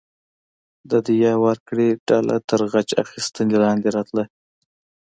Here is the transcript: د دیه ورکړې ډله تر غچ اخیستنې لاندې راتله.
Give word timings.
د 0.89 0.91
دیه 1.07 1.33
ورکړې 1.45 1.89
ډله 2.07 2.35
تر 2.49 2.59
غچ 2.71 2.89
اخیستنې 3.03 3.57
لاندې 3.63 3.87
راتله. 3.95 4.23